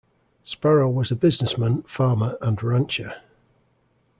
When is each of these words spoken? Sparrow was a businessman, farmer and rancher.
Sparrow 0.43 0.89
was 0.89 1.11
a 1.11 1.15
businessman, 1.15 1.83
farmer 1.83 2.35
and 2.41 2.63
rancher. 2.63 3.21